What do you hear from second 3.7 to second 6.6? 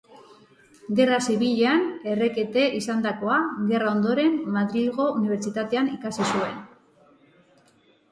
gerra ondoren Madrilgo Unibertsitatean ikasi zuen.